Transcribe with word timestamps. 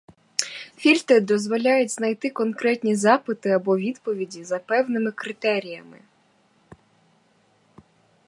Фільтри 0.75 1.19
дозволяють 1.19 1.91
знайти 1.91 2.29
конкретні 2.29 2.95
запити 2.95 3.49
або 3.49 3.77
відповіді 3.77 4.43
за 4.43 4.59
певними 4.59 5.11
критеріями. 5.11 6.01